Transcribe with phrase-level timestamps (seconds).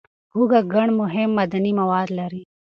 [0.33, 2.41] هوږه ګڼ مهم معدني مواد لري.